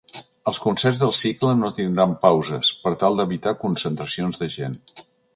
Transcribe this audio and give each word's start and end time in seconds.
Els 0.51 0.59
concerts 0.61 0.99
del 1.01 1.11
cicle 1.17 1.51
no 1.59 1.69
tindran 1.75 2.15
pauses, 2.23 2.71
per 2.85 2.93
tal 3.03 3.19
d’evitar 3.19 3.53
concentracions 3.65 4.41
de 4.45 4.49
gent. 4.55 4.79